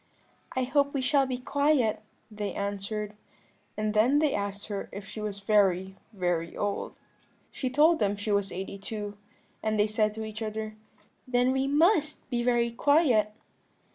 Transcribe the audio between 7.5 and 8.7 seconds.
"She told them she was